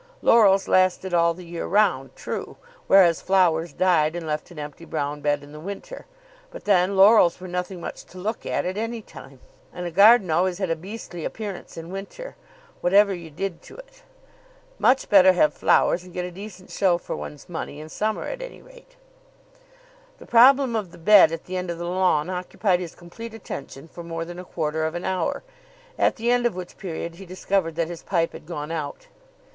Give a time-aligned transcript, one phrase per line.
[0.23, 2.57] Laurels lasted all the year round, true,
[2.87, 6.07] whereas flowers died and left an empty brown bed in the winter,
[6.49, 9.39] but then laurels were nothing much to look at at any time,
[9.71, 12.35] and a garden always had a beastly appearance in winter,
[12.79, 14.01] whatever you did to it.
[14.79, 18.41] Much better have flowers, and get a decent show for one's money in summer at
[18.41, 18.95] any rate.
[20.17, 23.87] The problem of the bed at the end of the lawn occupied his complete attention
[23.87, 25.43] for more than a quarter of an hour,
[25.95, 29.05] at the end of which period he discovered that his pipe had gone out.